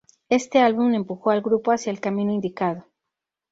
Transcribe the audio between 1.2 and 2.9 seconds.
al grupo hacía el camino indicado.